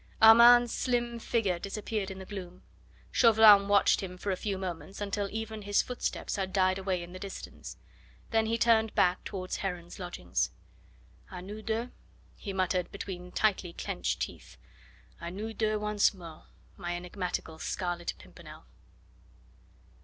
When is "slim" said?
0.73-1.19